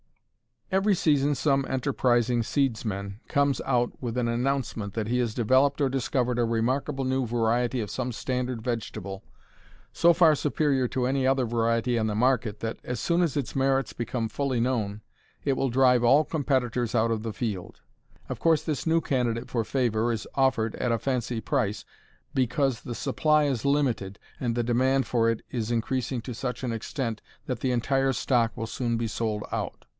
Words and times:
Every 0.71 0.95
season 0.95 1.35
some 1.35 1.65
enterprising 1.67 2.43
seedsman 2.43 3.19
comes 3.27 3.59
out 3.65 3.91
with 4.01 4.17
an 4.17 4.29
announcement 4.29 4.93
that 4.93 5.09
he 5.09 5.19
has 5.19 5.33
developed 5.35 5.81
or 5.81 5.89
discovered 5.89 6.39
a 6.39 6.45
remarkable 6.45 7.03
new 7.03 7.25
variety 7.27 7.81
of 7.81 7.91
some 7.91 8.13
standard 8.13 8.61
vegetable 8.63 9.23
so 9.91 10.13
far 10.13 10.33
superior 10.33 10.87
to 10.87 11.05
any 11.05 11.27
other 11.27 11.45
variety 11.45 11.99
on 11.99 12.07
the 12.07 12.15
market 12.15 12.61
that, 12.61 12.79
as 12.85 13.01
soon 13.01 13.21
as 13.21 13.35
its 13.35 13.53
merits 13.55 13.91
become 13.91 14.29
fully 14.29 14.61
known, 14.61 15.01
it 15.43 15.53
will 15.53 15.69
drive 15.69 16.05
all 16.05 16.23
competitors 16.23 16.95
out 16.95 17.11
of 17.11 17.21
the 17.21 17.33
field. 17.33 17.81
Of 18.29 18.39
course 18.39 18.63
this 18.63 18.87
new 18.87 19.01
candidate 19.01 19.49
for 19.49 19.65
favor 19.65 20.11
is 20.11 20.25
offered 20.35 20.73
at 20.75 20.93
a 20.93 20.97
fancy 20.97 21.41
price, 21.41 21.83
"because 22.33 22.81
the 22.81 22.95
supply 22.95 23.43
is 23.43 23.65
limited, 23.65 24.19
and 24.39 24.55
the 24.55 24.63
demand 24.63 25.05
for 25.05 25.29
it 25.29 25.41
is 25.51 25.69
increasing 25.69 26.21
to 26.21 26.33
such 26.33 26.63
an 26.63 26.71
extent 26.71 27.21
that 27.45 27.59
the 27.59 27.71
entire 27.71 28.13
stock 28.13 28.55
will 28.55 28.67
soon 28.67 28.95
be 28.97 29.07
sold 29.07 29.43
out. 29.51 29.85